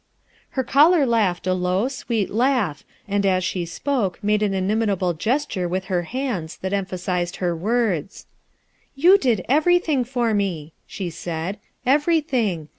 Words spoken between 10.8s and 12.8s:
she said, "Everything!